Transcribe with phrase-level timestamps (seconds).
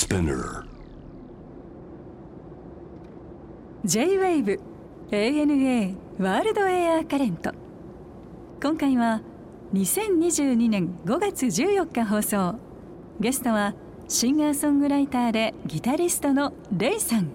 [0.00, 0.64] Spinner.
[3.84, 4.58] J-WAVE
[5.10, 7.52] ANA ワールドエアカレント
[8.62, 9.20] 今回は
[9.74, 12.58] 2022年5月14日放送。
[13.20, 13.74] ゲストは
[14.08, 17.28] シンガーソングライターでギタリストのレイさん。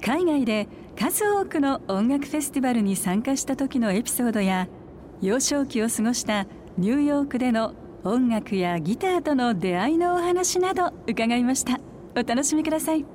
[0.00, 4.68] 海外で数多くの音楽フェスティバルに参加した時のエピソードや
[5.20, 6.46] 幼少期を過ごした
[6.76, 7.74] ニューヨークでの
[8.04, 11.80] 音楽やギターとの出会いのお話など伺いました。
[12.16, 13.00] お楽しみください。
[13.00, 13.08] 今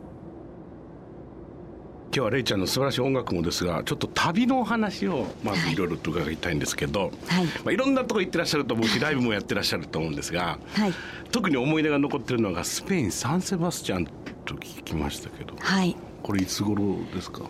[2.11, 5.75] 日はレイちゃんの素晴らしい音楽もですがちょっと旅のお話をまずい。
[5.75, 7.45] ろいろと伺いたいんですけど、はい。
[7.45, 10.93] まあ、いろんなとこ行ってらっしゃると思うしライブもやってらっしゃると思うんですが、はい。
[11.31, 14.05] 特に思い出が残ってるのがスペインサンセバスチャン
[14.45, 15.95] と聞きましたけどはい。
[16.21, 17.43] これいつ頃ですか？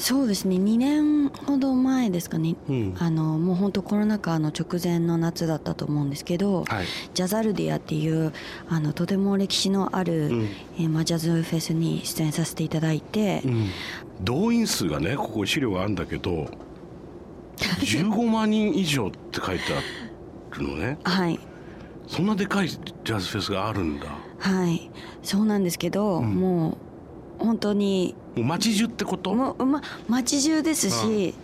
[0.00, 0.56] そうですね。
[0.56, 2.96] 2年ほど前ですかね、うん。
[2.98, 6.86] あのもう本当コロナ禍の直前の夏だったと思うんですけど、はい。
[7.12, 8.32] ジャザルディアっていう
[8.70, 10.48] あのとても歴史のある、うん。
[10.78, 13.42] えーまあ、ジャズフェスに出演させていただいて、
[14.22, 16.48] 動員数がねここ資料があるんだけど
[17.60, 20.98] 15万人以上って書いてあるのね。
[21.04, 21.38] はい。
[22.06, 24.06] そんなでかいジャズフェスがあるんだ。
[24.06, 24.90] もはい。
[25.22, 26.34] そうなんですけど、ん。
[26.36, 26.78] も
[27.38, 29.34] う本当にう街中ってこと？
[29.34, 31.34] もう、ま、街中ですし、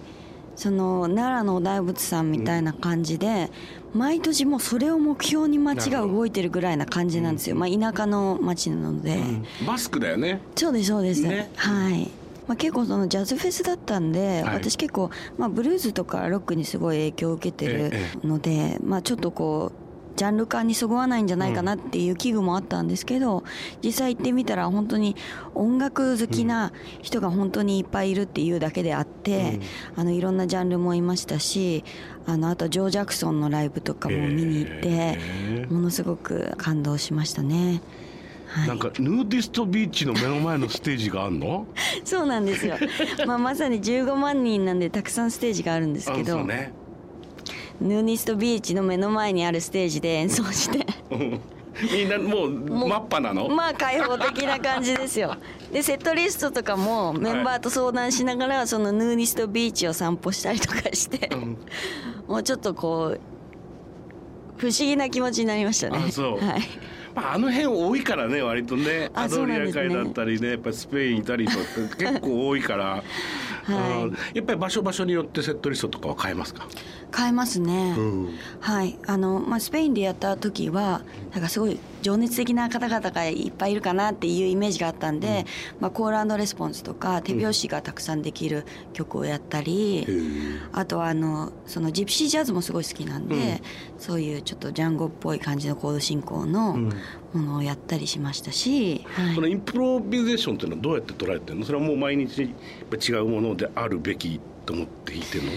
[0.55, 3.51] その奈良の大仏さんみたいな感じで、
[3.95, 9.19] 毎年もうそれを目標に街が動いてるぐらいな感じなんですよ、まあ、田舎の街なので、
[9.67, 10.41] バスクだよね。
[10.55, 11.51] そうですそうです、ね。
[11.57, 12.11] はい、
[12.47, 14.55] まあ、結構そのジャズフェスだったんで、はい。
[14.55, 18.27] 私結構、まあ、ブルーズとかロックにすごい影響を受けてるえ。
[18.27, 19.86] ので、まあ、ちょっとこう
[20.17, 23.45] ジャンル感にそぐわないんじゃないかなっていう危惧もあったんですけど、
[23.85, 25.15] 実際行ってみたら本当に
[25.55, 29.61] 音楽好きな人が本当にいっぱいいるっていうだけであって、
[29.95, 31.85] あのいろんなジャンルもいましたし
[32.27, 35.19] あのあとジョー・ジャクソンのライブとかも見に行って、
[35.71, 37.83] ものすごく感動しましたね。
[38.47, 38.69] はい。
[38.69, 41.67] なんかヌーディストビーチの目の前のステージがあんの？
[42.05, 42.77] そうなんですよ。
[43.27, 46.73] まあまさに15万人なんでたくさんステージがあるんですけあそど、うね
[47.81, 50.87] ヌーディストビーチの目の前にあるステージで演奏して、
[51.93, 55.37] みんなもうもう真っ裸なの、まあ開放的な感じですよ。
[55.73, 61.29] でセットリストとかもメンバーと相談しながらそのヌーニストビーチを散歩したりとかして、
[62.27, 63.21] もうちょっとこう
[64.57, 66.05] 不思議な気持ちになりましたね。
[66.09, 66.39] あそう。
[66.39, 66.63] はい。
[67.15, 69.11] まあ、あの辺多いからね割とね。
[69.15, 71.57] あアドリア海だったりねやっぱりスペインイタリアと
[71.91, 73.03] か結構多いから、
[73.67, 74.05] はい。
[74.05, 76.69] うんやっぱり場所場所によってセットリストとかは変えますか、
[77.15, 77.93] 変えますね。
[78.01, 78.39] ん。
[78.61, 85.45] はい、あの、まあ、スペインでやった時は、なんかすごい情熱的な方々がいっぱいいるかなっていうイメージがあったんで。
[85.81, 90.07] まあ、コールレスポンスとか、手拍子がたくさんできる曲をやったり。
[90.73, 93.61] あとは、あの、そのジプシージャズもすごい好きなんで、
[93.99, 96.93] そういうちょっとジャンゴっぽい感じのコード進行のも
[97.35, 99.05] のをやったりしましたし。
[99.07, 101.67] はいそのインプロビゼーションっていうのはどうやって捉えてるの？
[101.67, 105.51] それはもう毎日違うものであるべきと思って弾いてるの？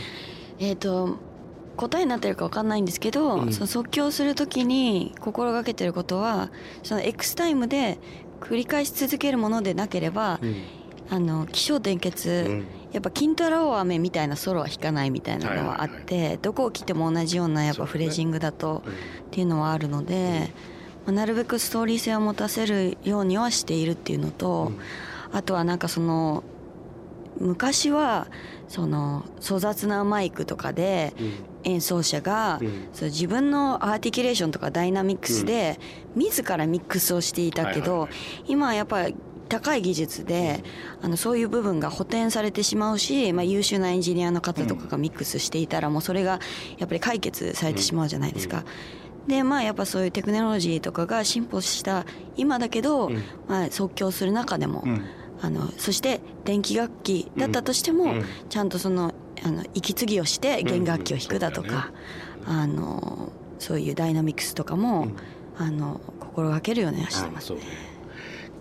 [0.59, 1.17] えー、と
[1.79, 6.51] 答えになってるか分かんないんですけど、その即興するときに心がけてることは
[6.83, 7.97] その X タイムで
[8.41, 10.39] 繰り返し続けるものでなければ、
[11.09, 12.67] あの起承転結、ん。
[12.91, 18.83] やっぱ金太郎飴みたいなソロは弾かないみたいなのはあって、どこを切っても同じようなやっぱフレージングだと
[19.27, 20.51] っていうのはあるので、
[21.05, 24.71] まあ、なるべくストーリー性を持たせるようにはしているっていうのと、
[25.31, 26.43] あとはなんかその
[27.39, 28.27] 昔は
[28.67, 31.13] その粗雑なマイクとかで
[31.63, 32.59] 演奏者が、
[32.93, 35.79] その自分のアーティキュレーションとかダイナミックスで
[36.15, 38.09] 自らミックスをしていたけど、
[38.47, 39.15] 今はやっぱり
[39.49, 40.63] 高い技術で、
[41.01, 46.39] あのそういう部分が補填されてしまうし、まあ、優秀なエンジニアの方とかがミックスしていたらもうそれが
[46.77, 48.63] やっぱり解決されてしまうじゃないですか。
[49.27, 52.05] でまあやっぱそういうテクノロジーとかが進歩した
[52.35, 53.11] 今だけど、
[53.47, 54.83] まあ、即興する中でも、
[55.41, 58.13] あのそして電気楽器だったとしても、
[58.49, 59.13] ちゃんとその
[59.43, 61.91] あの息継ぎをして弦楽器を弾くだとか、
[62.45, 65.07] あのそういうダイナミクスとかも、
[65.57, 67.59] あの心がけるようにはしてますね。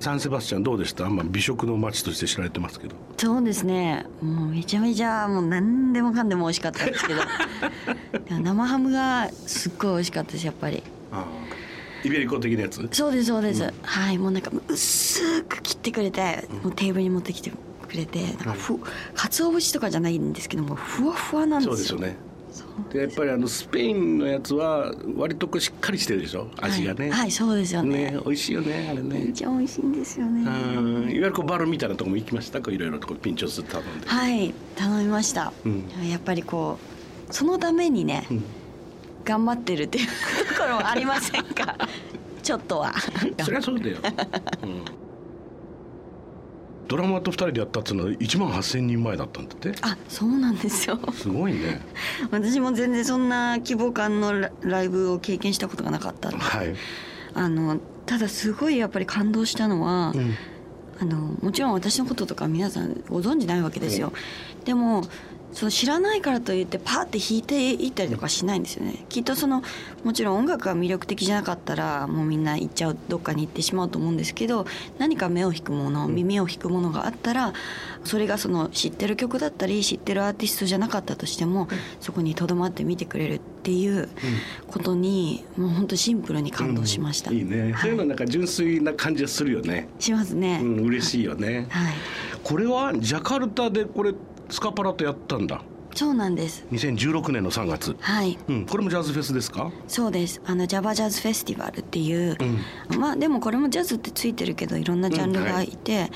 [0.01, 2.95] サンセバスチャンどうでした、まあ、美食の街として知られてますけど。
[3.17, 4.07] そうですね。
[4.23, 7.21] もうめちゃめちゃもう何でもかんでも美味しかったんですけど。
[8.43, 10.85] 生ハムがすっごい美味しかったですやっぱり
[12.09, 12.89] イベリコ的なやつ？
[12.91, 18.79] そうですそうです、はいもうなんか薄く切ってくれて、もうテーブルに持ってきてくれてなんかふ
[19.15, 21.77] 鰹節とかじゃないんですけどもふわふわなんですよ。
[21.77, 22.17] そうですよね。
[22.93, 26.49] でやっぱりあのスペインのやつは割とこうしっかりしてるでしょ？
[26.61, 28.13] 味がね、はい、はいそうですよね。
[28.13, 29.19] ね美味しいよねあれね。
[29.19, 30.43] めっちゃ美味しいんですよね。
[30.43, 32.71] うんいわゆるこうバルみたいなとこも行きましたか？
[32.71, 34.09] いろいろとこうピンチをする頼んで。
[34.09, 36.09] はい頼みました、ん。
[36.09, 36.79] やっぱりこ
[37.31, 38.27] うそのためにね、
[39.29, 40.07] 頑張ってるっていう
[40.49, 41.77] ところもありませんか？
[42.43, 42.95] ちょっとは。
[43.45, 43.99] そりゃそうだよ、
[44.63, 44.85] うん、
[46.89, 49.75] ドラマと2人でやったっていうのは1万8,000人前だったんだって。
[49.83, 50.99] あそうなんですよ。
[51.13, 51.83] すごいね。
[52.33, 56.31] 私も全然そんな規模感のラライブを経験したことがなかった。
[56.31, 56.75] はい、
[57.35, 60.35] あのただすごいやっぱり感動したのは、うん。
[61.01, 64.13] あのもちろん私のこととか皆さんご存じないわけですよ、
[64.65, 65.05] でも
[65.53, 69.05] その知らないからといってパーって弾いていったりとかしないんですよね。
[69.09, 69.63] きっとその
[70.05, 74.67] もちろん音楽が魅力的じゃなかったらもうみんな行っちゃうどっかに行ってしまうと思うんですけど
[74.99, 77.53] 何か目を引くもの耳を引くものがあったら
[78.05, 81.69] それがその知ってる曲だったり知ってるアーティストじゃなかったとしても
[82.01, 84.09] そこにとどまって見てくれるっていう
[84.69, 87.83] ことにもう本当シンプルに感動しました、いいね、はい。
[87.83, 89.89] そういうのなんか純粋な感じがするよね。
[89.99, 91.95] しますね、うん嬉しいよね、はい。
[92.43, 94.15] これはジャカルタでこれ
[94.49, 95.63] スカパラとやったんだ。
[95.95, 96.65] そうなんです。
[96.71, 97.97] 2016年の3月。
[98.01, 98.39] はい。
[98.49, 99.73] うんこれもジャズフェスですか？
[99.89, 100.41] そうです。
[100.47, 102.37] あのジャバジャズフェスティバルっていう、
[102.99, 106.11] まあでもこれもジャズってついてるけどいろんなジャンルがいて、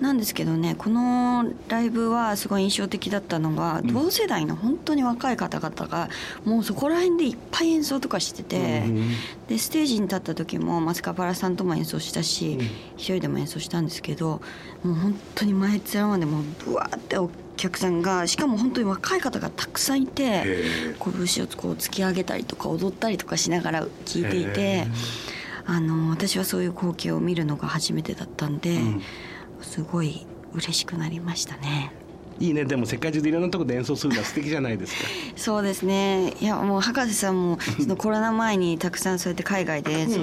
[0.00, 6.08] なんですけどねこのライブはすごい印象的だったのが、同世代の本当に若い方々が
[6.44, 8.82] もうそこら辺でいっぱい演奏とかしてて、
[9.48, 12.58] でステージに立った時もマスカパラさんとも演奏したし、
[12.96, 14.40] 一人でも演奏したんですけど
[14.82, 20.44] もう本当に前面までもうブワーってお客さんがしかも本当に若い方がたくさんいて
[20.98, 24.86] 拳をこう突き上げたりとか踊ったりとかしながら聴いていて
[25.66, 28.78] あの私はそういう光景を見るのが初めてだったんで、
[29.62, 31.92] すごい嬉しくなりましたね。
[32.38, 32.64] いいね。
[32.64, 35.08] でも世界中でいろんなところで演奏するのは素敵じゃないですか。
[35.36, 36.32] そうですね。
[36.40, 40.20] いやもう博士さんもそのコロナ前にたくさんそうやって海外で演奏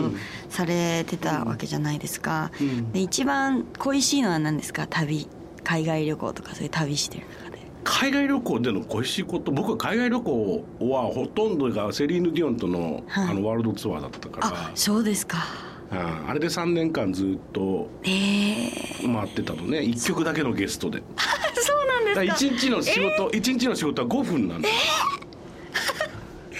[0.50, 2.92] されてたわけじゃないですか、うん。
[2.92, 4.88] で一番恋しいのは何ですか？
[4.88, 5.28] 旅
[5.64, 7.58] 海外旅行とかそういう旅してる中で。
[7.84, 9.52] 海外旅行での恋しいこと。
[9.52, 13.30] 僕は海外旅行はほとんどがセリーヌ・ディオンとの,、はい。
[13.30, 14.48] あのワールドツアーだったから。
[14.48, 15.38] あそうですか
[15.92, 18.72] ああれで3年間ずっとええ
[19.06, 19.80] 回ってたのね。
[19.80, 21.02] 1曲だけのゲストで。
[21.56, 22.46] そうなんですか。
[22.46, 24.68] 1日の仕事、一日の仕事は5分なんだ。
[24.68, 24.76] よ、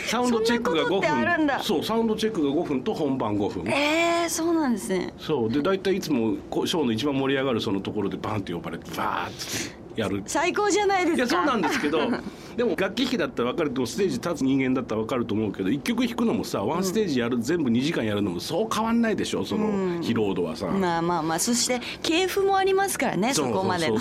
[0.08, 1.56] サウンドチェックが5そんなことってあるんだ。
[1.58, 1.64] 分。
[1.64, 3.72] そうサウンドチェックが5分と本番5分。
[3.72, 5.14] ええそうなんですね。
[5.20, 5.52] そう。
[5.52, 6.36] で大体いつも
[6.66, 10.24] ショーの一番盛り上がるそのところでバンって呼ばれてバーッてやる。
[10.26, 11.18] 最高じゃないですか。
[11.18, 12.00] いやそうなんですけど
[12.58, 23.98] でも楽器弾きだったら分かるとステージ立つ人間だったら分かると思うけど一曲弾くのもさワンステージやる、全部2時間やるのもそう変わんないでしょその疲労度はさ、まあまあまあそして系譜もありますからねそこまでの。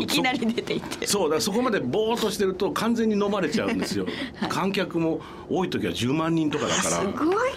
[0.00, 1.06] いきなり出ていって。
[1.06, 4.06] そうだそこまでぼーっとしてると完全に飲まれちゃうんですよ、
[4.50, 6.90] 観客も多い時は10万人とかだから。
[6.90, 7.50] すごい。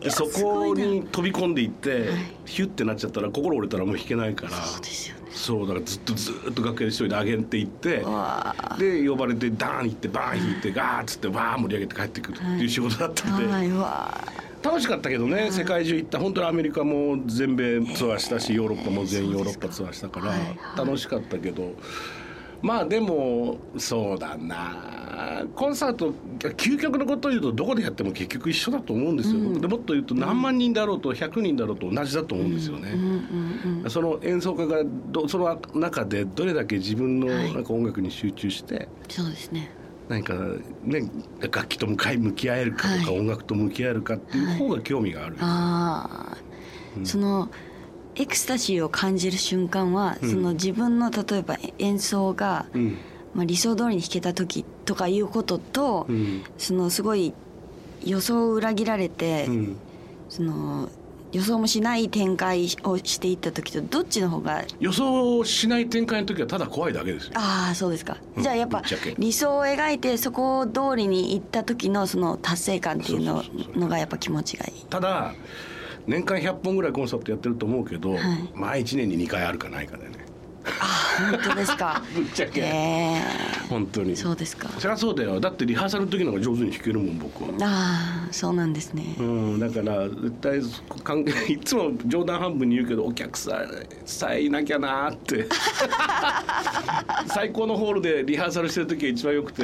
[0.00, 2.08] でそこに飛び込んでいって、
[2.46, 4.56] ヒュッてなっちゃったら心折れたらもう弾けないから。
[4.56, 14.24] そうですよねそうだからずっとずっと楽屋で一人で上げていってわで呼ばれてダーン行ってバーン弾いてガーッつってバーン盛り上げて帰ってくるっていう仕事だったんで、はいわ
[14.62, 16.18] 楽しかったけどね、世界中行った。
[16.18, 20.58] 本当にアメリカも全米ツアーしたしヨーロッパも全ヨーロッパツアーしたからはい。
[20.76, 21.72] 楽しかったけど
[22.62, 25.44] まあでもそうだな。
[25.54, 32.94] コンサート究極のことを言うとどこでやっても結局一緒だと思うんですよ、でもっと言うと何万人だろうと100人だろうと同じだと思うんですよね。
[33.88, 37.52] その演奏家がどその中でどれだけ自分のはい。
[37.52, 39.70] なんか音楽に集中して、そうですね。
[40.08, 40.34] 何か
[40.82, 41.10] ね
[41.40, 43.20] 楽器と向かい向き合えるかとか、はい。
[43.20, 46.36] 音楽と向き合えるかっていう方が興味がある、ああ、
[47.04, 47.50] その
[48.16, 52.98] エクスタシーを感じる瞬間は、その自分の例えば演奏が、うん。
[53.34, 56.42] まあ、理想通りに弾けた時とかいうことと、うん。
[56.58, 57.32] そのすごい
[58.04, 59.76] 予想を裏切られて、うん。
[60.28, 60.88] その
[61.32, 64.64] 予想もしない展開をしていった時とどっちの方が？
[64.80, 67.32] 予想しない展開の時はただ怖いだけですよ。
[67.36, 68.42] ああそうですか、うん。
[68.42, 68.82] じゃあやっぱ
[69.16, 73.44] 理想を描いてそこ通りに行った時のその達成感っていうの
[73.76, 74.84] のがやっぱ気持ちがいい。
[74.86, 75.34] ただ
[76.10, 78.20] 年間100本ぐらいコンサートやってると思うけど、はい。
[78.52, 80.18] まあ1年に2回あるかないかだよね。
[80.64, 82.02] 本当ですか。
[82.12, 83.22] ぶっちゃけ、え
[83.68, 84.12] 本当に。
[84.12, 84.68] えそうですか。
[84.76, 85.38] そりゃそうだよ。
[85.38, 87.50] だってリハーサルの時の方が上手に弾けるもん僕は。
[87.62, 90.60] ああそうなんですね、うん、だから絶対
[91.04, 93.68] 関係いつも冗談半分に言うけどお客さん
[94.04, 95.46] さえいなきゃなーって。
[97.32, 99.62] 最高のホールでリハーサルしてる時が一番よくて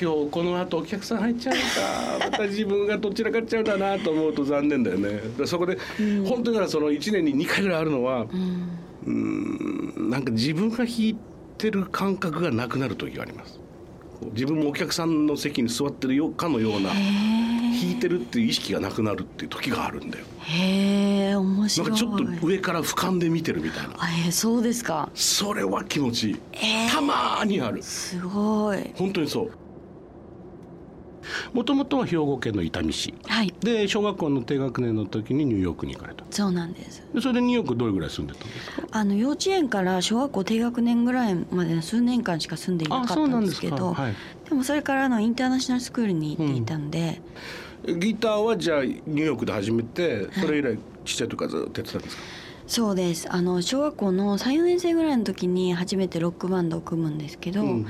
[0.00, 5.20] 今日この後お客さん入っちゃうのかまた自分がどちらかっちゃうんだなと思うと残念だよね。
[5.46, 5.78] そこで、
[6.26, 8.26] 本当にだからその1年に2回ぐらいあるのは
[9.06, 11.16] うんなんか自分が弾い
[11.58, 13.60] てる感覚がなくなる時があります。
[14.32, 20.24] 自分もお客さんの席に座ってるよかのような弾いてるっていう意識がなくなるっていう時があるんだよ。
[20.40, 21.88] へえ面な白い。
[21.88, 23.94] んかちょっと上から俯瞰で見てるみたいな。
[23.98, 25.10] あえーそうですか。
[25.14, 26.90] それは気持ちいい、えー。
[26.90, 27.82] たまーにある。
[27.82, 28.78] すごい。
[28.94, 29.50] 本当にそう
[31.54, 33.14] もともとは兵庫県の伊丹市。
[33.26, 33.54] はい。
[33.60, 36.24] で小学校の低学年の時にニューヨークに行かれた。
[36.30, 37.06] そうなんです。
[37.14, 38.82] でそれでニューヨークどれぐらい住んでたんですか？
[38.90, 44.14] あの幼稚園から小学校低学年ぐらいまでの数年間しか住んでいなかったんですけどはい、
[44.48, 47.22] でもそれからあのインターナショナルスクールに行っていたんで、
[47.86, 52.22] ギターはじゃあニューヨークで始めてそれ以来ちっちゃい時からずっとやってたんですか、
[52.66, 53.32] そうです。
[53.32, 57.86] あの小学校の34年生ぐらいの時に初めてロックバンドを組むんですけど、うん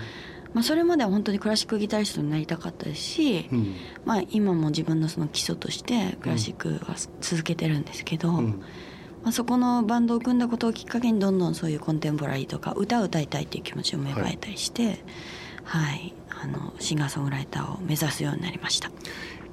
[0.55, 3.75] まあ、それまでは本当にクラシックギタリストになりたかったですし、うん。
[4.05, 8.63] まあ、今も自分のその基礎としてクラシックは続けてるんですけど、うん。
[9.23, 15.05] まあ、そこのバンドを組んだことをきっかけにどんどんそういうコンテンポラリーとか歌を歌いたいっていう気持ちを芽生えたりして、
[15.65, 16.15] はい。
[16.29, 18.91] あのシンガーソングライターを目指すようになりました。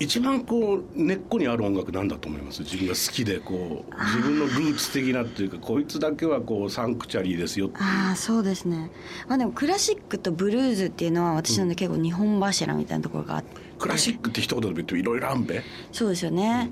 [0.01, 2.63] 一番こう根っこにある音楽なんだと思います？
[2.63, 7.77] 自分が好きでこう自分のルーツ的なっていうかこいつだけはこうサンクチャリーですよって。
[7.77, 8.91] いうああそうですね。
[9.27, 13.61] まあでもクラシックとブルーズっていうのは私ので結構日本柱みたいなところがあって。
[13.77, 15.61] クラシックって一言で言ってもいろいろあんべ？
[15.91, 16.69] そうですよね、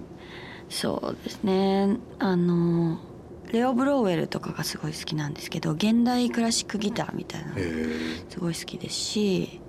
[0.69, 1.97] そうですね。
[2.17, 2.99] あの
[3.51, 7.55] レオ・ブローウェルとかがすごい好きなんですけど現代クラシックギターみたいな
[8.29, 9.59] すごい好きですし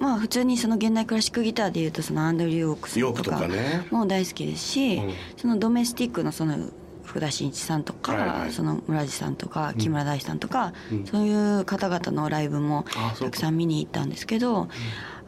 [0.00, 3.46] まあ普通にその現代クラシックギターでいうとそのアンドリュー・オークさんヨークととか
[3.90, 5.12] も大好きですし、うん。
[5.36, 6.56] そのドメスティックのその
[7.04, 9.36] 福田真一さんとか、はいはいその村地さん。
[9.36, 11.06] とか木村大志さんとか、うん。
[11.06, 12.84] そういう方々のライブも
[13.18, 14.68] たくさん見に行ったんですけど、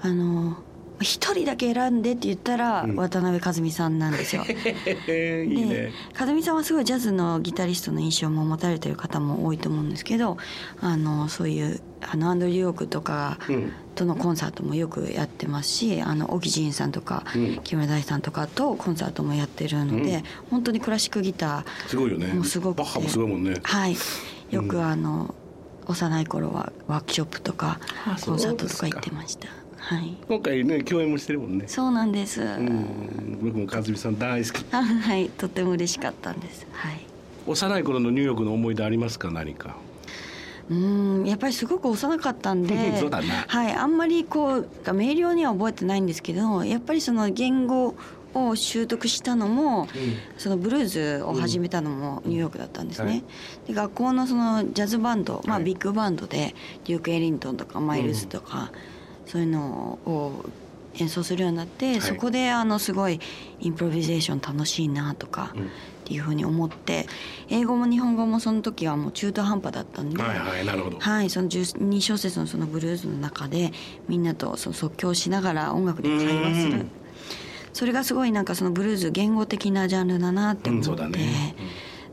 [0.01, 0.57] あの
[1.03, 2.97] 一人だけ選んでって言ったらうん。
[2.97, 4.45] 渡辺和美さんなんですよ。
[5.07, 5.93] でね。
[6.19, 10.39] 和美さんはすごいジャズのギタリストの印象も持たれてる方も多いと思うんですけど
[10.81, 13.73] あのそういうあのアンドリュー・ヨークとかうん。
[13.95, 17.61] とのコンサートもよくやってますしあの沖仁さんとか、うん。
[17.63, 20.23] 木村大さんとかとコンサートもやってるので、うん。
[20.51, 22.29] 本当にクラシックギタすごいよね。
[22.29, 23.51] もうすごくてバッハもすごいもんね。
[23.53, 23.97] ーはい。
[24.51, 24.85] よくうん。
[24.85, 25.35] あの、
[25.87, 29.49] 幼い頃はワークショップとかあコンサートとか行ってました
[29.83, 30.17] はい。
[30.29, 31.65] 今回ね共演もしてるもんね。
[31.67, 33.39] そうなんです、うん。
[33.43, 34.65] 僕も和美さん大好き。
[34.71, 35.29] あ はい。
[35.31, 36.67] とっても嬉しかったんです。
[36.71, 37.01] はい。
[37.47, 39.33] 幼い頃のニューヨークの思い出ありますか？
[39.33, 39.75] 何か。
[40.71, 41.25] うん。
[41.27, 42.77] やっぱりすごく幼かったんで
[43.49, 47.97] はい、あんまりこう明瞭には覚えてないんですけどやっぱりその言語
[48.35, 49.89] を習得したのも、
[50.39, 50.87] そのブルー
[51.19, 53.11] ズを始めたのもニューヨークだったんですね。
[53.11, 53.25] はい。
[53.67, 55.65] で学校のそのジャズバンド、まあ、はい。
[55.65, 58.71] ビッグバンドでデューク・エリントンとかマイルズとか、
[59.27, 60.45] そういうのを
[60.99, 62.01] 演奏するようになって、い。
[62.01, 63.21] そこであのすごい
[63.61, 65.53] インプロビゼーション楽しいなとか。
[65.55, 65.71] うん。
[66.03, 67.07] っていうふうに思って
[67.49, 70.99] 英語も日本語もその時はもう中途半端だったんで、はいはいなるほど。
[70.99, 73.73] はい、その12小節のそのブルースの中で
[74.09, 76.73] みんなとその即興しながら音楽で会話する。
[76.73, 76.91] うん。
[77.73, 81.13] それがすごいなんかそのブルーズ言語的なジャンルだなって思って、うん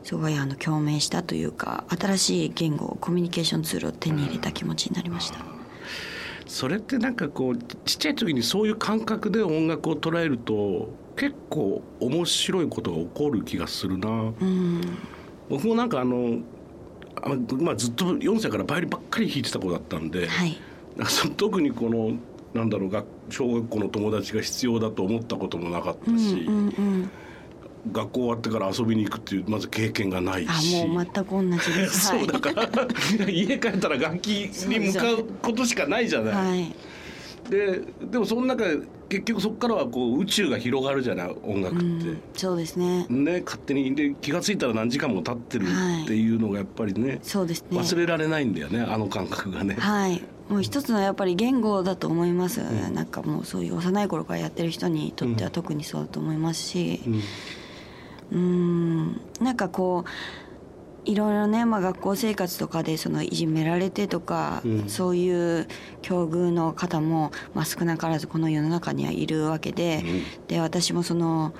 [0.02, 5.49] すごいあの共鳴したというか新しい言語コミュニケーションツールを手に入れた気持ちになりました。
[6.50, 14.08] それってなんかこうちっちゃい時にそういう感覚で音楽を捉えると結構面白いことが起こる気がするな。
[14.08, 14.80] うん。
[15.48, 16.40] 僕もなんかあの
[17.22, 17.28] あ
[17.60, 20.58] まあ、ずっと4歳からバイオリンばっかり弾いてた子だったんで、はい。
[21.36, 22.18] 特にこの
[22.52, 27.10] なんだろう学小学校の友達が必要だと思ったこともなかったうんし、うんうん
[27.92, 30.86] 学校終わってから遊びに行くっていうまず経験がないあし。
[30.86, 32.06] もう全く同じです。
[32.08, 32.68] そうだから
[33.28, 34.28] 家帰ったら楽器
[34.66, 36.34] に向かうことしかないじゃない。
[36.34, 36.74] はい
[37.50, 41.84] ででもその中で結局そこからはこう宇宙が広がるじゃない音楽って。
[41.84, 43.06] うん、そうですね。
[43.08, 47.78] ね、勝手にで気が付いたら何時間も経ってるっていうのがやっぱりね、そうですね。
[47.78, 49.74] 忘れられないんだよねあの感覚がね。
[49.74, 57.22] はいもう一つのやっぱり言語だと思います、なんかもうそういう幼い頃からやってる人にとっては特にそうだと思いますしうん
[58.32, 59.20] うーん。
[59.40, 60.10] なんかこう
[61.06, 64.88] いろいろね、まあ、学校生活とかでそのいじめられてとか、うん。
[64.88, 65.66] そういう
[66.02, 70.04] 境遇の方も、まあ、少なからずこの世の中にはいるわけで、
[70.48, 71.54] で私もその、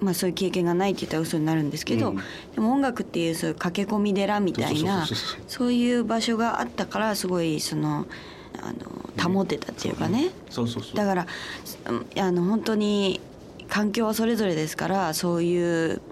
[0.00, 2.16] まあ、そういう経験がないって言ったら嘘になるんですけど、うん。
[2.54, 5.06] でも音楽っていうそういう駆け込み寺みたいな
[5.46, 8.06] そういう場所があったからすごいその
[8.62, 8.72] あ
[9.22, 10.30] の保てたっていうかね、
[10.94, 11.26] だから
[11.88, 13.20] うんあの本当に
[13.70, 16.02] 環境はそれぞれですからそういう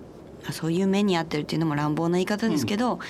[0.52, 3.00] そういう目に遭ってるっていうのも乱暴な言い方ですけど、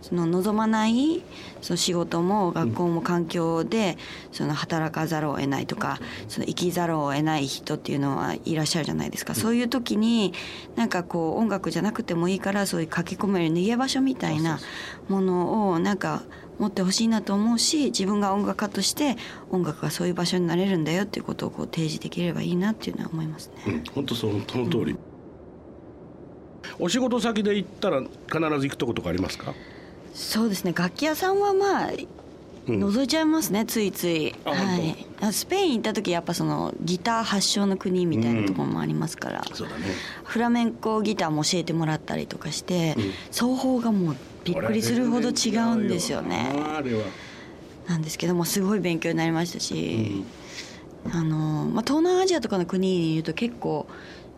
[0.00, 1.22] その望まない
[1.60, 3.98] その仕事も学校も環境で
[4.30, 5.98] その働かざるを得ないとか
[6.28, 10.32] その生きざるを得ない人っていうのはいらっしゃるじゃないですか、そういう時に
[10.76, 14.60] なんかこう音楽じゃなくてもいいからそういう駆け込める逃げ場所みたいな
[15.08, 16.22] ものをなんか
[16.58, 19.16] 持ってほしいなと思うし自分が音楽家として
[19.50, 23.62] 音楽がそういう場所になれるんだよっていうことをこう提示できればいいなっていうのは思いますね。
[23.66, 24.96] うん、本当そのその通り、
[26.78, 28.10] お仕事先で行ったら必
[28.60, 29.54] ず行くとことかありますか？
[30.14, 30.72] そうですね。
[30.74, 31.90] 楽器屋さんはまあ
[32.66, 34.34] 覗いちゃいますね、ついつい。
[34.44, 35.06] あはい。
[35.20, 39.84] あスペイン行った時やっぱそのギター発祥の国みたいなところもありますから、そうだね
[40.24, 46.52] フラメンコギターも教えてもらったりとかして、うん奏法がもうびっくりするほど違うんですよね。
[47.88, 50.24] なんですけどもすごい勉強になりましたうし
[51.06, 53.86] ん、あのまあ、東南アジアとかの国にいると結構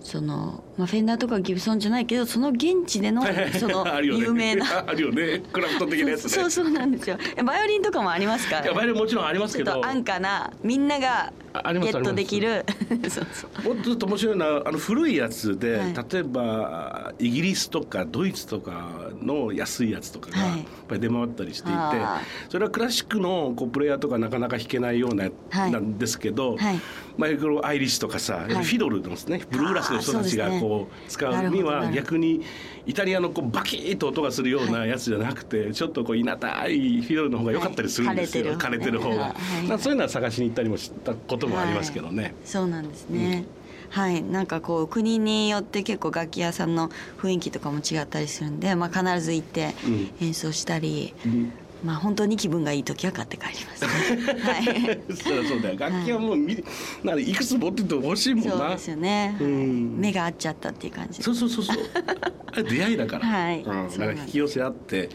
[0.01, 3.23] その、まあ、フェンダーとかギブソンじゃないけどその現地での
[3.59, 4.67] その有名な。
[4.87, 5.43] あるよね。
[5.53, 6.31] クラフト的なやつね。
[6.31, 7.19] そうそうなんですよ。
[7.45, 8.61] バイオリンとかもありますか？
[8.61, 9.73] ら、いやバイオリンもちろんありますけど。
[9.73, 12.65] ちょっと安価なみんながゲットできる。
[13.11, 13.75] そうそう。
[13.75, 15.95] もっと面白いのはあの古いやつで、はい。
[16.11, 20.49] 例えばイギリスとかドイツとかの安いやつとかがはい。
[20.51, 25.71] やっぱり出回ったりしていて、あそれはクラシックのこうプレイヤーとかなかなか弾けないような、はい。
[25.73, 26.81] なんですけど、はい。
[27.17, 28.53] まあ、このアイリッシュとかさ、い。
[28.53, 29.41] フィドルのですね。
[29.51, 32.43] ブルーグラスの人たちがこう使うには逆に
[32.87, 39.35] イタリアのこうバキッと音がするようなやつじゃなくて、ちょっとこういなたいフィドルの方が良かったりするんですよ、はい枯れてる方が、
[39.79, 42.35] そういうのは探しに行ったりもしたこともありますけどね。
[42.45, 43.45] そうなんですね、
[43.91, 44.23] はい。
[44.23, 50.11] なんかこう国によって結構楽器屋さんの雰囲気とかも違ったりするんで、まあ、必ず行ってうん。
[50.21, 51.53] 演奏したり、うん
[51.85, 55.01] まあ本当に気分がいい時は買って帰ります、はい。
[55.15, 55.79] そりゃそうだよ。
[55.79, 56.63] 楽器はもうみ、
[57.05, 58.51] なんかいくつ持ってても欲しいもんな。
[58.51, 59.99] そうですよね、はいうん。
[59.99, 61.23] 目が合っちゃったっていう感じ。
[61.23, 62.65] そうそうそうそう。
[62.65, 63.59] 出会いだから、はい。
[63.59, 63.99] うん、そうなんです。
[64.01, 65.09] なんか引き寄せ合って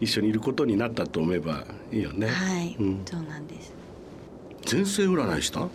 [0.00, 2.26] 一緒にいることになったと思えばいいよね。
[2.28, 3.72] はい、うん、そうなんです。
[4.70, 5.68] 前世占いした？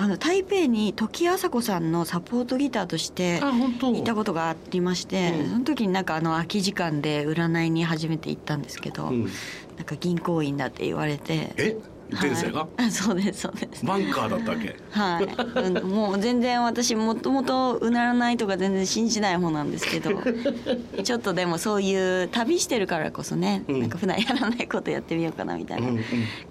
[0.00, 3.92] あの台北に時あさこさんのサポートギターとして本当。
[3.92, 5.50] 行ったことがありまして、うん。
[5.50, 9.24] その時になんかあの空き時間で占いに初めて行ったんですけど、うん。
[9.76, 11.76] なんか銀行員だって言われてえ？
[12.10, 13.84] 前世が、はいあ そうですそうです。
[13.84, 14.76] バンカーだったわけ。
[14.90, 20.10] はい、うんもう全然私もともと占いとか全然信じない方なんですけど
[21.04, 23.80] ちょっとでもそういう旅してるからこそね、うん。
[23.80, 26.04] なんか普段やらないことやってみようかなみたいなうんうん。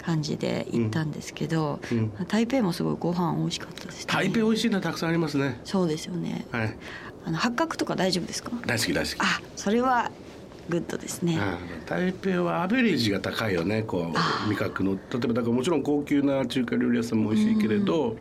[0.03, 2.11] 感じで行ったんですけど、うん。
[2.27, 4.05] 台北もすごいご飯美味しかったですね。
[4.07, 5.59] 台北美味しいのたくさんありますね。
[5.63, 6.45] そうですよね。
[6.51, 6.77] はい。
[7.25, 8.51] あの八角とか大丈夫ですか？
[8.65, 9.15] 大好き大好き。
[9.19, 10.11] あそれは
[10.69, 11.85] グッドですね、うん。
[11.85, 14.93] 台北はアベレージが高いよねこあう味覚の。
[14.93, 18.17] 例えばだからもちろん高級な中華料理屋さんも美味しいけれど、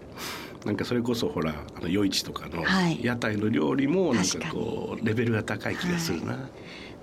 [0.65, 3.05] なんかそれこそほらあの夜市とかのはい。
[3.05, 6.49] 屋台の料理もなんかこうレベルが高い気がするな、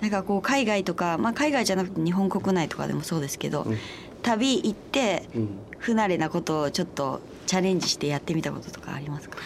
[0.02, 3.78] なんかこう海外とか、まあ、海外じゃなくて日本国内とかでもそうですけど、うん。
[4.24, 5.50] 旅行ってうん。
[5.80, 9.38] 不慣れなことをちょっとチャレンジしてやってみたこととかありますか？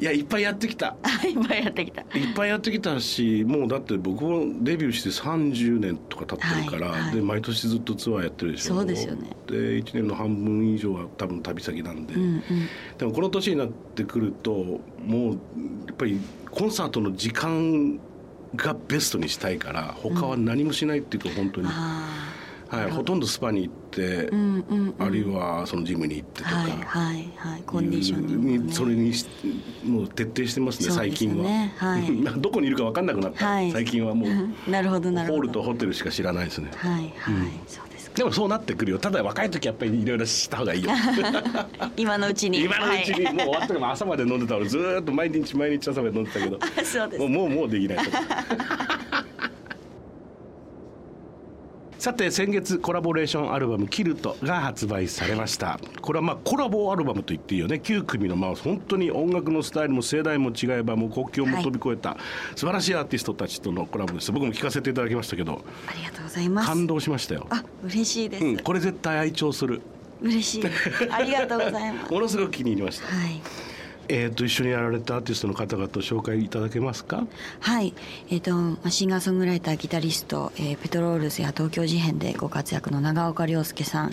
[0.00, 0.96] いやいっぱいやってきた。
[1.02, 2.02] あ いっぱいやってきた。
[2.02, 7.14] いっぱいやってきたしもうだって僕もデビューして30年とか経ってるから、はいはい。
[7.16, 8.76] で毎年ずっとツアーやってるでしょ。
[8.76, 9.30] そうですよね。
[9.46, 12.42] で1年の半分以上は多分旅先なんで、うんうん。
[12.96, 15.32] でもこの年になってくるともう
[15.86, 17.98] やっぱりコンサートの時間
[18.54, 22.08] がベストにしたいから他は何もしないっていうか本当に、あ
[22.68, 29.26] はい、ほとんどスパに行って、あうんうん、うん、あるいはそのジムに行ってとか、はいはいはいコンディショニング、ね、それにし
[29.84, 32.22] もう徹底してますねそうですよ最近は、ねはい。
[32.40, 33.72] どこにいるか分かんなくなった、はい。
[33.72, 34.30] 最近はもう
[34.70, 35.38] なるほどなるほど。
[35.38, 36.70] ホールとホテルしか知らないですね。
[36.76, 37.50] はいはい、うん。
[37.66, 38.16] そうですか。
[38.16, 38.98] でもそうなってくるよ。
[38.98, 40.90] ただ若い時やっぱりいろいろした方がいいよ。
[41.96, 42.62] 今のうちに。
[42.64, 43.24] 今のうちに。
[43.24, 43.34] はい。
[43.34, 46.58] もう終わっても朝まで飲んでた俺ずーっと毎日毎日朝まで飲んでたけど。
[46.84, 47.20] そうです。
[47.20, 47.98] もうもうもうできない
[51.98, 55.80] さて先月コラボレーションアルバム「キルト」が発売されました。
[56.00, 57.80] これはまあコラボアルバムと言っていいよね。
[57.82, 62.16] 9組のまあ本当に音楽のスタイルも世代も違えばもう国境も飛び越えた
[62.54, 64.30] 素晴らしいアーティストたちとのコラボです。
[64.30, 66.68] 僕も聞かせていただきましたけどありがとうございます。
[66.68, 69.82] 感動しましたよ、あ嬉しいです、うん、これ絶対愛聴する。
[70.20, 70.64] 嬉しい。
[71.10, 72.10] ありがとうございます。
[72.14, 73.06] ものすごく気に入りました。
[73.08, 73.67] はい
[74.08, 77.26] えー、と一緒にやられたアーティストの方々を紹介いただけますか？
[77.60, 77.94] はい、
[78.30, 84.12] えーとまあシンガーソングライターギタリスト、えーペトロールズや東京事変でご活躍の長岡亮介さん、ん。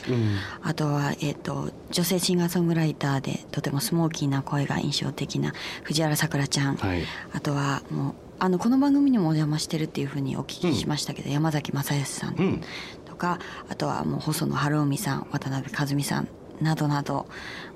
[0.61, 5.53] あとは、えー、と女性シンガーソングライターでとてもスモーキーな声が印象的な
[5.83, 7.03] 藤原さくらちゃん、はい。
[7.33, 12.61] あとはもうあのこの番組にもお邪魔してるっていうふうにお聞きしましたけど、山崎正義さんうん。
[13.05, 16.27] とか、あとはもう細野晴臣さん渡辺和美さん
[16.59, 17.27] などなど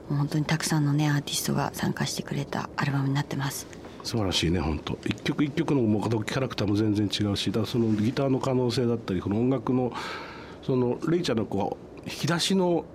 [0.10, 3.68] もう本当にたくさんのねアーティストが参加してくれたアルバムになってます。
[4.04, 9.92] 素晴らしいね本当一曲一曲のもうキャラクターも全然違うしだそのギターの可能性だったりこの音楽の
[10.64, 12.86] そのレイちゃんのこう引き出しの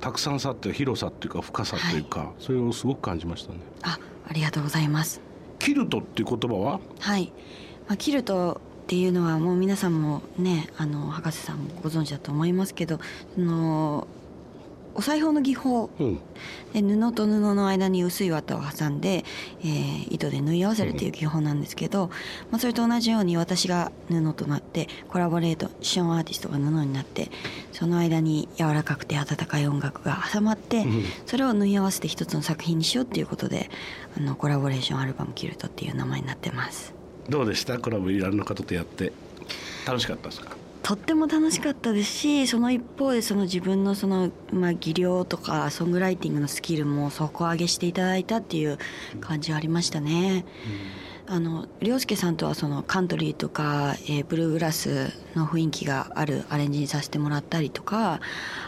[0.00, 3.58] たくさんさって広さっていうか深さというか、それをすごく感じましたね。
[3.82, 5.20] あありがとうございます。
[5.58, 6.80] キルトっていう言葉は？
[7.00, 7.32] はい、
[7.86, 12.98] まあ、キルトっていうのはもう皆さんもねあの博士さんもご存知だと思いますけど
[13.34, 14.06] その
[14.94, 15.90] お裁縫の技法。
[15.98, 16.18] うん。
[16.72, 19.24] で布と布の間に薄い綿を挟んで、
[19.62, 22.08] えー糸で縫い合わせるという技法なんですけど、
[22.50, 27.30] まあ、それと同じように私が布となってコラボレートションアーティストが布になって
[27.72, 31.04] その間に柔らかくて温かい音楽が挟まってん。
[31.26, 33.70] それを縫い合わせて一つの作品にしようっていうことで
[34.16, 36.92] あのコラボレーションアルバム「キルト」っていう名前になってます。
[37.28, 37.78] どうでした？
[37.78, 39.12] コラボいろんな方とやって。
[39.86, 40.50] 楽しかったですか？
[40.82, 48.78] とっても楽しかったですしその一方でその自分のその、まあ、技量とかソングライティングのスキルも底上げしていただいたっていう
[49.20, 50.44] 感じはありましたね。
[51.26, 58.20] あの涼介さんとはそのカントリーとか、えーブルーグラスの雰囲気があるアレンジにさせてもらったりとか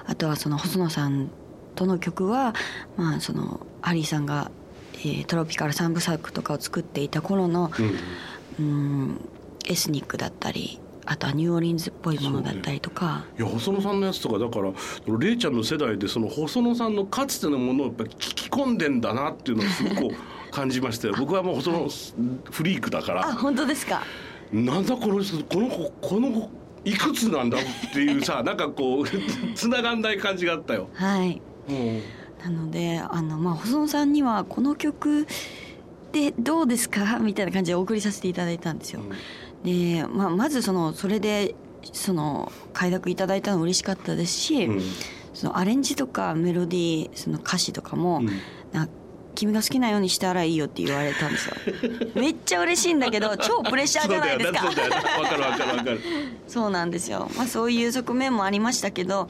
[0.06, 1.28] あとはその細野さん
[1.74, 2.54] との曲は、
[2.96, 4.52] まあ、そのハリーさんが、
[4.94, 7.72] えートロピカル三部作とかを作っていた頃の、
[8.58, 9.28] うんうん
[9.68, 14.72] エスニックだったりあとはニューオーリンズっぽいものだったりとか、いや細野さんのやつとかだから
[15.18, 20.14] レイちゃんの世代でその細野さんのかつてのものをやっぱり聞き込んでんだなっていうのをすごく
[20.52, 21.88] 感じましたよ 僕はもう細野
[22.50, 24.02] フリークだかあら本当ですか？
[24.52, 26.50] なんだこの人この子この子
[26.84, 29.04] いくつなんだっていうさ なんかこう
[29.56, 30.88] つながんない感じがあったよ。
[30.94, 31.40] はい。
[31.68, 32.00] うん。
[32.44, 35.26] なのであの、まあ、細野さんにはこの曲
[36.12, 37.18] でどうですか？
[37.20, 39.00] みたいな感じでお送りさせていただいたんですよ。
[39.64, 41.54] で、まあ、まずそのそれで
[41.92, 44.80] その快諾いただいたの嬉しかったですし、うん
[45.34, 48.28] そのアレンジとかメロディーその歌詞とかも、うん
[48.72, 48.86] な
[49.34, 51.54] 君が好きなようにしたらいいよって言われたんですよ。
[52.14, 54.60] めっちゃ嬉しいんだけど超プレッシャーじゃないですか。
[54.70, 56.00] そうかるわかるわかる。
[56.46, 57.30] そうなんですよ。
[57.36, 59.28] まあそういう側面もありましたけど、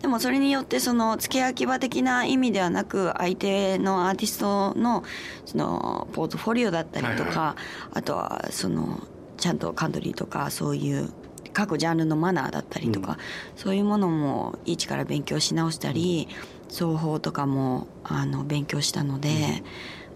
[0.00, 5.02] でもそれによってその付け焼き場的な意味ではなく相手のアーティストの
[5.44, 7.56] そのポートフォリオだったりとか、は
[7.92, 9.00] あとはその
[9.42, 11.10] ちゃんとカントリーとかそういう
[11.52, 13.18] 各ジャンルのマナーだったりとか、
[13.56, 16.28] そういうものも一から勉強し直したり、
[16.68, 19.64] 奏法とかもあの勉強したので、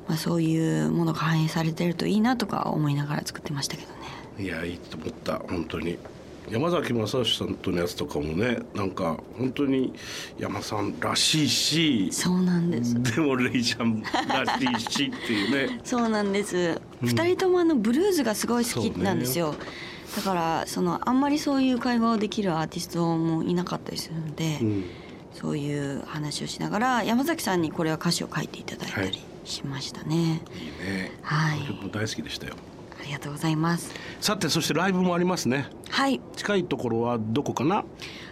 [0.06, 3.96] まあそういうものが反映されてるといいなとか思いながら作ってましたけどね。
[4.38, 5.98] いやいいと思った本当に
[6.50, 9.92] 山崎正義さんとのやつとかもねなんか本当に
[10.38, 13.00] 山さんらしいしそうなんです。
[13.02, 16.80] でもレイちゃんらしいしっていうね そうなんです。
[17.02, 19.54] うん二、人ともあのブルーズがすごい好きなんですよ。
[20.16, 24.84] だからそのあんまりそういう会話をできるアーティストもいなかったりするので、うん
[25.36, 30.16] そういう話をしながら山崎さんにこれは歌詞を書いていただいたはいりしましたね。
[30.16, 30.22] いい
[30.82, 31.58] ねはい、
[31.92, 32.54] 大好きでしたよ
[33.00, 33.92] ありがとうございます。
[34.20, 36.20] さてそしてライブもありますねはい。
[36.36, 37.84] 近いところはどこかな？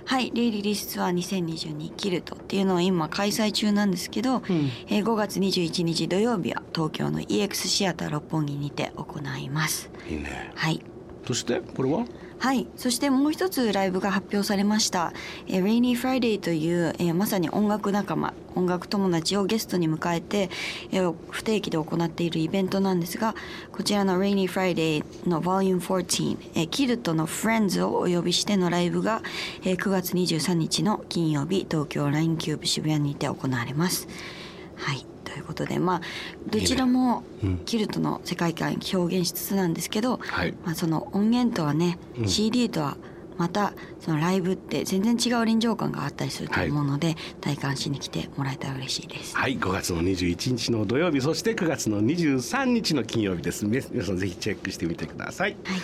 [0.06, 4.42] はい、レイリリースツアー2022キルトっていうのを今開催中なんですけど、ん
[4.88, 9.90] えー5月21日土曜日は東京の EX シアター六本木にて行います。
[10.08, 10.80] いいねはい。
[11.26, 12.04] そしてこれは？
[12.44, 15.14] はい、そしてもう一つライブが発表されました
[15.48, 20.50] 「えー Rainy Friday」という、えーまさに音楽仲間音楽友達をゲストに迎えて、
[20.92, 23.34] えー不定期で行っているイベントなんですが
[23.72, 29.22] こちらの「Rainy Friday」の Volume 14、えーキルトの Friends をお呼びしてのライブが、
[29.62, 34.06] えー9月23日の金曜日東京 LINE キューブ渋谷にて行われます。
[34.76, 35.13] はい。
[35.36, 36.00] いうことでまあ
[36.46, 37.58] どちらもうん。
[37.64, 40.54] キルトの世界観表現しつつなんですけど、はい。
[40.64, 42.28] まあ、その音源とはね、うん。
[42.28, 42.96] CD とは
[43.36, 49.36] またそのライブって全然違う臨場感があったりすると思うので、体感しに来てもらえたら嬉しいです。
[49.36, 53.66] はい5月の21日の土曜日そして9月の23日の金曜日です。
[53.66, 55.56] み皆さんぜひチェックしてみてください。
[55.64, 55.80] はい、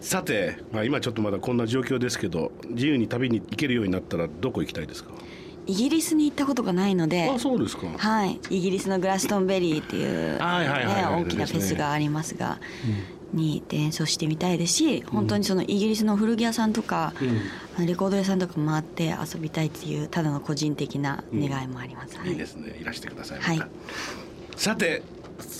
[0.00, 5.10] さて、まあ、今ちょっとまだこんな状況ですけど自由に旅に行けるようになったらどこ行きたいですか？
[5.66, 7.86] イギリスに行ったことがないのであそうですか。
[7.96, 11.16] はい、イギリスのグラストンベリーっていう、はいはいはいはい。
[11.16, 12.58] ね大きなフェスがありますが、
[13.32, 17.14] に行って演奏してみたいですし本当にそのイギリスの古着屋さんとか、
[17.76, 22.18] あのレコード屋さんとか回って遊びたいっていうただの個人的な願いもあります。
[22.18, 22.30] はい。
[22.30, 22.78] いいですね。
[22.80, 23.62] いらしてください、はい。
[24.56, 25.02] さて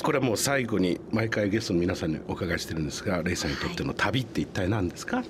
[0.03, 5.25] これはもう最後に毎回ゲストの皆さんにお伺いしてるんですがレイさんにとっての旅って一体何ですか、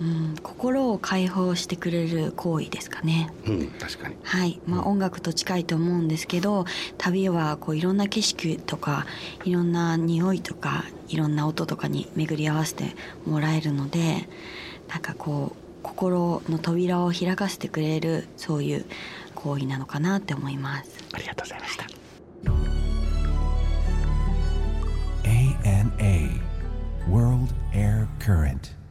[0.00, 3.32] うん、心を解放してくれる行為ですかね。
[3.46, 4.16] うん確かに。
[4.22, 6.64] はい、まあ、音楽と近いと思うんですけど
[6.98, 9.06] 旅はこういろんな景色とか
[9.44, 14.28] いろんな匂いとかいろんな音とかに巡り合わせてもらえるので
[14.88, 18.84] なんかこう心の扉を開かせてくれるそういう
[19.34, 20.90] 行為なのかなって思います。
[21.12, 21.84] ありがとうございました、
[25.24, 26.40] ANA
[27.08, 28.83] World Air Current